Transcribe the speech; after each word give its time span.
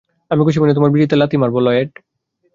আমি 0.31 0.41
খুশি 0.45 0.59
মনে 0.59 0.77
তোমার 0.77 0.91
বিচিতে 0.93 1.15
লাথি 1.15 1.37
মারব, 1.37 1.55
লয়েড। 1.59 1.89